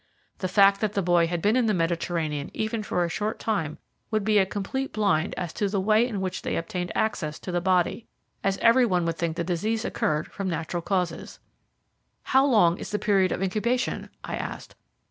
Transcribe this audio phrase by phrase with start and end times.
[0.39, 3.77] The fact that the boy had been in the Mediterranean even for a short time
[4.09, 7.51] would be a complete blind as to the way in which they obtained access to
[7.51, 8.07] the body,
[8.43, 11.37] as every one would think the disease occurred from natural causes.
[12.23, 14.73] "How long is the period of incubation?" I asked.